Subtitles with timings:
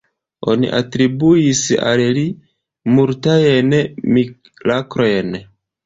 [0.53, 2.25] Oni atribuis al li
[2.97, 3.79] multajn
[4.17, 5.43] miraklojn.